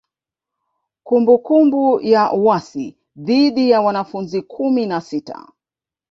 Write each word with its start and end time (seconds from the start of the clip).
Kumbukumbu 1.03 2.01
ya 2.01 2.33
uasi 2.33 2.97
dhidi 3.17 3.69
ya 3.69 3.81
wanafunzi 3.81 4.41
kumi 4.41 4.85
na 4.85 5.01
sita 5.01 5.47